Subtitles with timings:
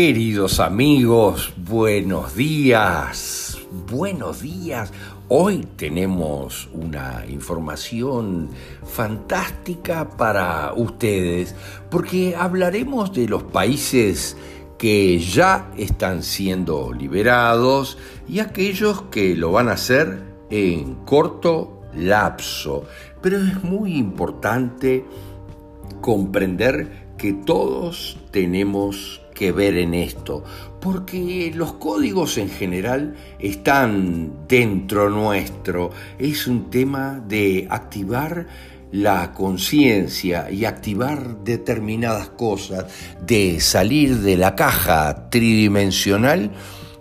[0.00, 3.58] Queridos amigos, buenos días,
[3.90, 4.92] buenos días.
[5.26, 8.48] Hoy tenemos una información
[8.84, 11.56] fantástica para ustedes
[11.90, 14.36] porque hablaremos de los países
[14.78, 22.84] que ya están siendo liberados y aquellos que lo van a hacer en corto lapso.
[23.20, 25.04] Pero es muy importante
[26.00, 30.42] comprender que todos tenemos que ver en esto,
[30.80, 35.90] porque los códigos en general están dentro nuestro.
[36.18, 38.48] Es un tema de activar
[38.90, 42.86] la conciencia y activar determinadas cosas,
[43.24, 46.50] de salir de la caja tridimensional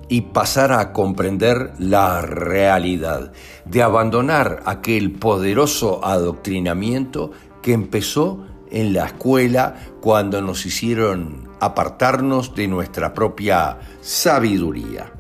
[0.08, 3.32] y pasar a comprender la realidad,
[3.66, 7.32] de abandonar aquel poderoso adoctrinamiento
[7.64, 15.12] que empezó en la escuela cuando nos hicieron apartarnos de nuestra propia sabiduría.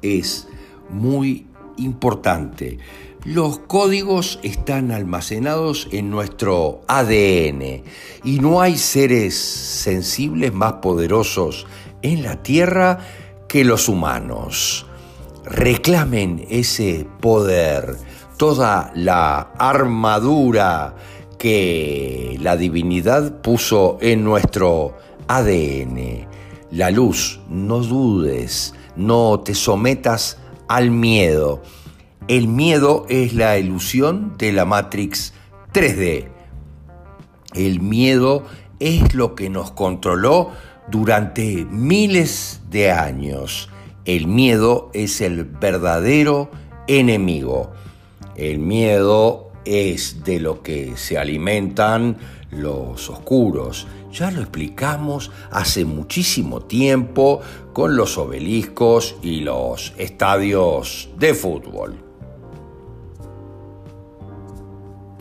[0.00, 0.48] Es
[0.90, 1.46] muy
[1.76, 2.78] importante.
[3.24, 7.84] Los códigos están almacenados en nuestro ADN
[8.24, 11.66] y no hay seres sensibles más poderosos
[12.02, 12.98] en la Tierra
[13.48, 14.86] que los humanos.
[15.44, 17.96] Reclamen ese poder,
[18.38, 20.96] toda la armadura
[21.38, 24.96] que la divinidad puso en nuestro
[25.28, 26.26] ADN.
[26.70, 31.62] La luz, no dudes, no te sometas al miedo.
[32.28, 35.34] El miedo es la ilusión de la Matrix
[35.72, 36.28] 3D.
[37.54, 38.46] El miedo
[38.80, 40.50] es lo que nos controló
[40.88, 43.68] durante miles de años.
[44.04, 46.50] El miedo es el verdadero
[46.86, 47.72] enemigo.
[48.36, 52.16] El miedo es de lo que se alimentan
[52.50, 53.86] los oscuros.
[54.12, 57.40] Ya lo explicamos hace muchísimo tiempo
[57.72, 61.96] con los obeliscos y los estadios de fútbol.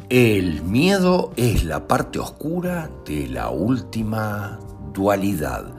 [0.09, 4.59] El miedo es la parte oscura de la última
[4.93, 5.73] dualidad,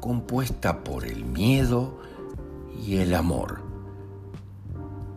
[0.00, 1.98] compuesta por el miedo
[2.86, 3.62] y el amor.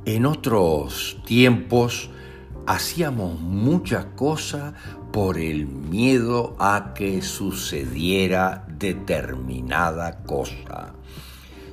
[0.05, 2.09] En otros tiempos,
[2.65, 4.73] hacíamos muchas cosas
[5.11, 10.93] por el miedo a que sucediera determinada cosa.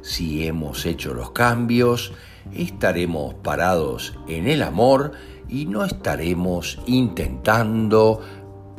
[0.02, 2.12] Si hemos hecho los cambios,
[2.52, 5.12] estaremos parados en el amor
[5.48, 8.20] y no estaremos intentando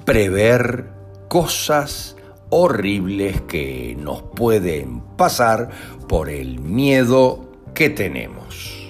[0.05, 0.89] prever
[1.27, 2.15] cosas
[2.49, 5.69] horribles que nos pueden pasar
[6.07, 8.80] por el miedo que tenemos.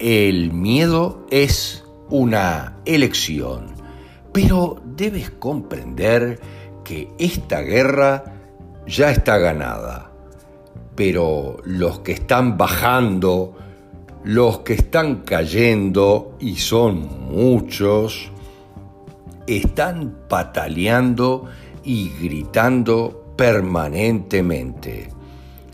[0.00, 3.74] El miedo es una elección,
[4.32, 6.40] pero debes comprender
[6.82, 8.24] que esta guerra
[8.86, 10.10] ya está ganada.
[10.96, 13.58] Pero los que están bajando,
[14.24, 18.32] los que están cayendo, y son muchos,
[19.46, 21.44] están pataleando
[21.84, 25.10] y gritando permanentemente.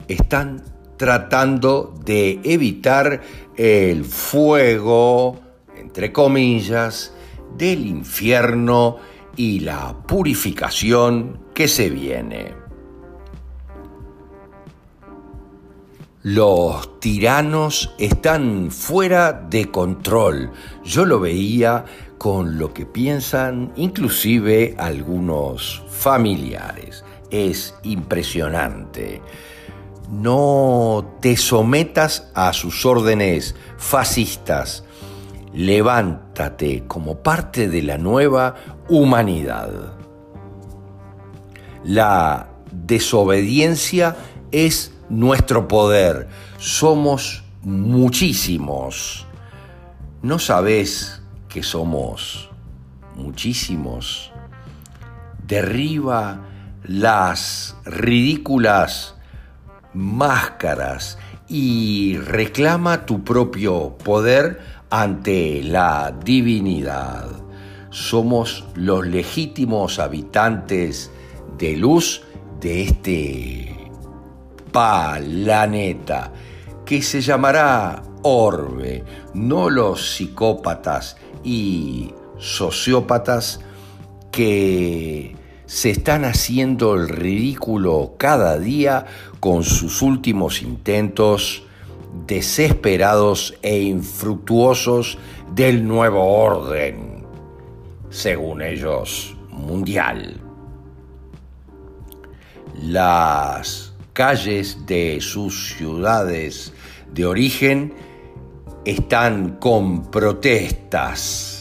[0.09, 3.23] Están tratando de evitar
[3.57, 5.41] el fuego,
[5.77, 7.13] entre comillas,
[7.57, 8.99] del infierno
[9.37, 12.67] y la purificación que se viene.
[16.23, 20.51] Los tiranos están fuera de control.
[20.85, 21.85] Yo lo veía
[22.19, 27.05] con lo que piensan inclusive algunos familiares.
[27.31, 29.23] Es impresionante.
[30.09, 34.85] No te sometas a sus órdenes fascistas.
[35.53, 38.55] Levántate como parte de la nueva
[38.89, 39.95] humanidad.
[41.83, 44.17] La desobediencia
[44.53, 46.29] es nuestro poder.
[46.59, 49.27] Somos muchísimos.
[50.23, 52.49] ¿No sabes que somos
[53.17, 54.31] muchísimos?
[55.47, 56.43] Derriba
[56.85, 59.16] las ridículas
[59.97, 64.61] máscaras y reclama tu propio poder
[64.91, 67.29] ante la divinidad.
[67.91, 71.11] Somos los legítimos habitantes
[71.57, 72.23] de luz
[72.61, 73.91] de este
[74.71, 76.33] planeta
[76.85, 79.05] que se llamará orbe,
[79.35, 83.61] no los psicópatas y sociópatas
[84.31, 85.35] que
[85.67, 89.07] se están haciendo el ridículo cada día
[89.41, 91.65] con sus últimos intentos
[92.27, 95.19] desesperados e infructuosos
[95.55, 97.27] del nuevo orden,
[98.11, 100.41] según ellos, mundial.
[102.83, 106.73] las calles de sus ciudades
[107.13, 107.95] de origen
[108.85, 111.56] están con protestas.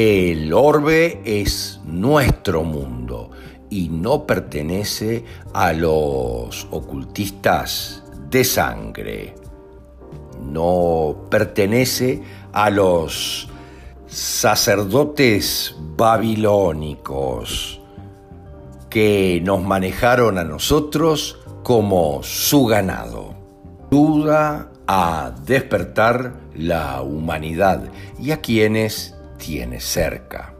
[0.00, 3.32] El orbe es nuestro mundo
[3.68, 9.34] y no pertenece a los ocultistas de sangre.
[10.40, 12.22] No pertenece
[12.52, 13.48] a los
[14.06, 17.80] sacerdotes babilónicos
[18.90, 23.34] que nos manejaron a nosotros como su ganado.
[23.90, 27.82] Duda a despertar la humanidad
[28.20, 30.54] y a quienes tiene cerca.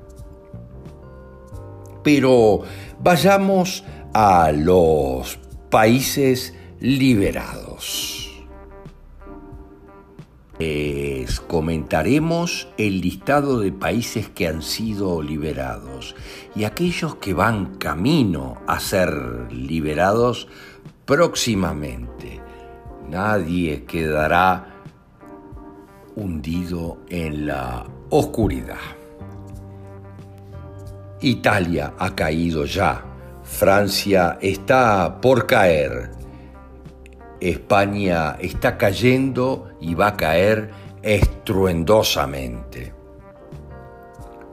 [2.03, 2.63] Pero
[3.01, 3.85] vayamos
[4.15, 5.39] a los
[5.71, 8.19] países liberados.
[10.59, 16.17] Les comentaremos el listado de países que han sido liberados
[16.57, 20.49] y aquellos que van camino a ser liberados
[21.05, 22.41] próximamente.
[23.09, 24.78] Nadie quedará
[26.19, 28.77] hundido en la oscuridad.
[31.21, 33.05] Italia ha caído ya,
[33.43, 36.11] Francia está por caer,
[37.41, 40.71] España está cayendo y va a caer
[41.03, 42.93] estruendosamente.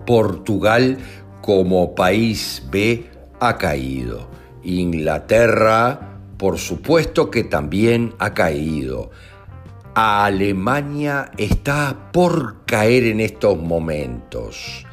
[0.06, 1.00] Portugal
[1.42, 3.06] como país B
[3.40, 4.28] ha caído.
[4.64, 9.10] Inglaterra, por supuesto que también ha caído.
[9.98, 14.86] Alemania está por caer en estos momentos.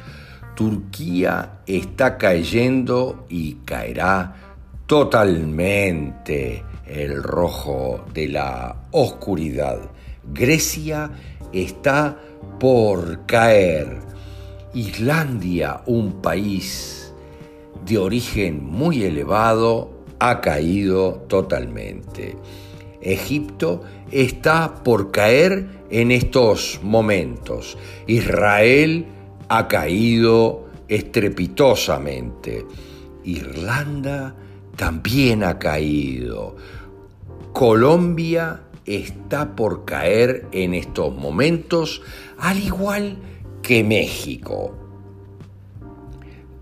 [0.55, 4.33] Turquía está cayendo y caerá
[4.85, 9.91] totalmente el rojo de la oscuridad.
[10.33, 11.11] Grecia
[11.51, 12.17] está
[12.57, 13.99] por caer.
[14.73, 17.13] Islandia, un país
[17.85, 22.37] de origen muy elevado, ha caído totalmente.
[23.03, 27.77] Egipto está por caer en estos momentos.
[28.07, 29.05] Israel
[29.49, 32.65] ha caído estrepitosamente.
[33.23, 34.35] Irlanda
[34.75, 36.55] también ha caído.
[37.51, 42.01] Colombia está por caer en estos momentos,
[42.39, 43.17] al igual
[43.61, 44.75] que México.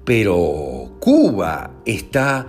[0.03, 2.47] Pero Cuba está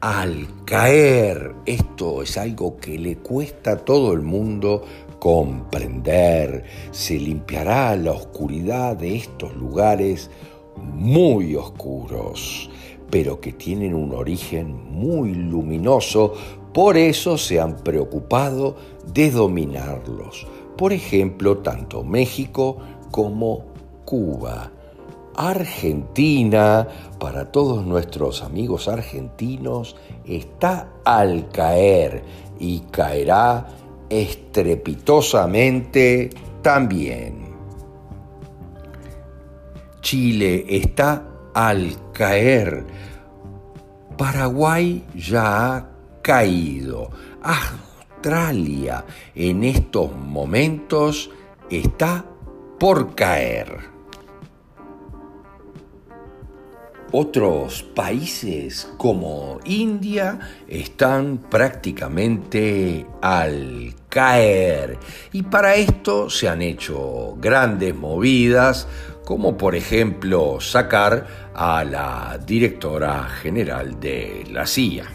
[0.00, 1.54] al caer.
[1.66, 4.84] Esto es algo que le cuesta a todo el mundo
[5.18, 6.64] comprender.
[6.90, 10.30] Se limpiará la oscuridad de estos lugares
[10.76, 12.70] muy oscuros
[13.10, 16.34] pero que tienen un origen muy luminoso,
[16.72, 18.76] por eso se han preocupado
[19.12, 20.46] de dominarlos.
[20.76, 22.78] Por ejemplo, tanto México
[23.10, 23.64] como
[24.04, 24.72] Cuba.
[25.38, 26.86] Argentina,
[27.20, 29.94] para todos nuestros amigos argentinos,
[30.24, 32.24] está al caer
[32.58, 33.68] y caerá
[34.10, 36.30] estrepitosamente
[36.60, 37.54] también.
[40.00, 42.84] Chile está al caer.
[44.16, 45.88] Paraguay ya ha
[46.20, 47.10] caído.
[47.44, 49.04] Australia
[49.36, 51.30] en estos momentos
[51.70, 52.24] está
[52.80, 53.97] por caer.
[57.10, 60.38] Otros países como India
[60.68, 64.98] están prácticamente al caer
[65.32, 68.86] y para esto se han hecho grandes movidas
[69.24, 75.06] como por ejemplo sacar a la directora general de la CIA.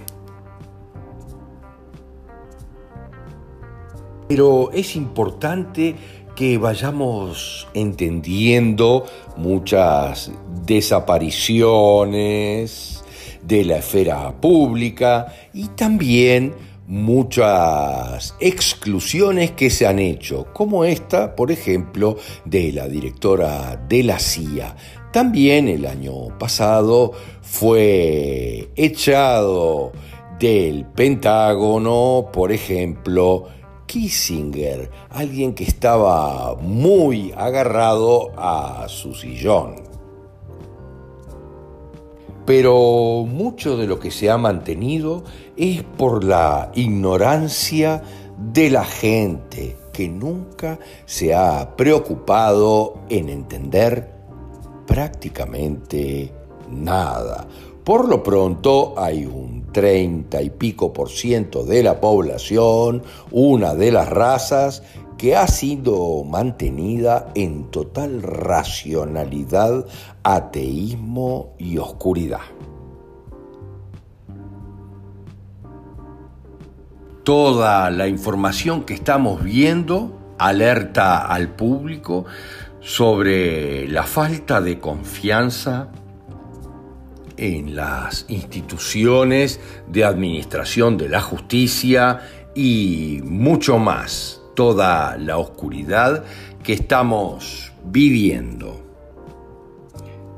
[4.27, 9.05] Pero es importante que vayamos entendiendo
[9.37, 10.31] muchas
[10.65, 13.03] desapariciones
[13.41, 16.53] de la esfera pública y también
[16.87, 24.19] muchas exclusiones que se han hecho, como esta, por ejemplo, de la directora de la
[24.19, 24.75] CIA.
[25.11, 27.11] También el año pasado
[27.41, 29.91] fue echado
[30.39, 33.47] del Pentágono, por ejemplo,
[33.93, 39.75] Kissinger, alguien que estaba muy agarrado a su sillón
[42.43, 45.23] pero mucho de lo que se ha mantenido
[45.55, 48.01] es por la ignorancia
[48.37, 54.11] de la gente que nunca se ha preocupado en entender
[54.87, 56.33] prácticamente
[56.69, 57.47] nada.
[57.83, 63.91] Por lo pronto hay un 30 y pico por ciento de la población, una de
[63.91, 64.83] las razas
[65.17, 69.85] que ha sido mantenida en total racionalidad,
[70.23, 72.41] ateísmo y oscuridad.
[77.23, 82.25] Toda la información que estamos viendo alerta al público
[82.81, 85.87] sobre la falta de confianza
[87.43, 92.21] en las instituciones de administración de la justicia
[92.55, 96.23] y mucho más, toda la oscuridad
[96.63, 98.81] que estamos viviendo.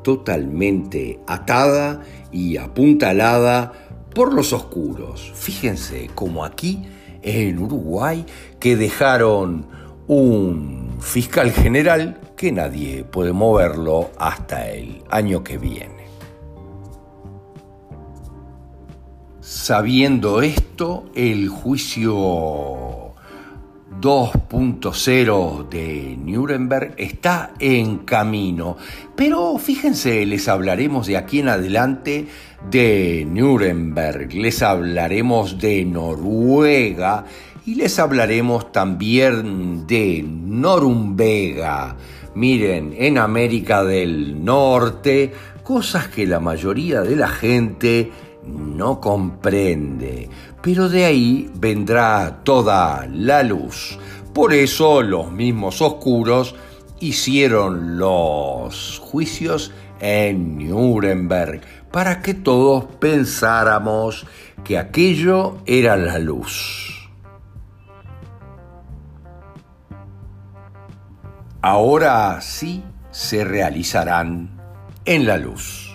[0.04, 3.72] Totalmente atada y apuntalada
[4.16, 5.32] por los oscuros.
[5.36, 6.88] Fíjense como aquí
[7.22, 8.26] en Uruguay
[8.60, 9.68] que dejaron
[10.08, 16.05] un fiscal general que nadie puede moverlo hasta el año que viene.
[19.48, 23.14] Sabiendo esto, el juicio
[24.02, 28.76] 2.0 de Nuremberg está en camino.
[29.16, 32.26] Pero fíjense, les hablaremos de aquí en adelante
[32.72, 37.26] de Nuremberg, les hablaremos de Noruega
[37.68, 41.96] y les hablaremos también de Norumbega.
[42.34, 48.12] Miren, en América del Norte, cosas que la mayoría de la gente
[48.46, 50.30] no comprende,
[50.62, 53.98] pero de ahí vendrá toda la luz.
[54.34, 56.56] Por eso los mismos oscuros
[57.00, 61.62] hicieron los juicios en Nuremberg,
[61.92, 64.26] para que todos pensáramos
[64.64, 67.10] que aquello era la luz.
[71.62, 74.62] Ahora sí se realizarán
[75.06, 75.95] en la luz.